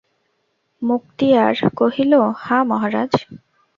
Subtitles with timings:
[0.81, 2.13] মুক্তিয়ার কহিল,
[2.37, 3.11] হাঁ মহারাজ।